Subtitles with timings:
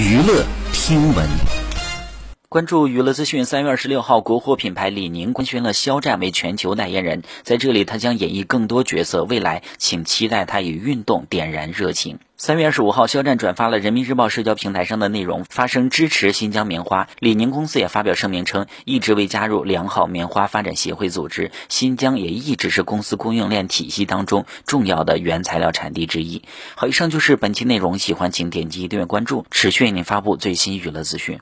[0.00, 1.59] 娱乐听闻。
[2.52, 12.18] 关注娱乐资讯，三月二十六号，国货品牌李宁官宣了肖战为全球代言人，在这里他将演绎更多角色，未来请期待他以运动点燃热情。
[12.36, 17.06] 三月二十五号，肖战转发了人民日报社交平台上的内容，发声支持新疆棉花。
[17.20, 26.42] 李宁公司也发表声明称，一直未加入良好棉花发展协会组织，新疆也一直是公司供应链体系当中重要的原材料产地之一。
[26.74, 31.38] 好，以上就是本期内容，喜欢请点击订阅关注，持续为您发布最新娱乐资讯。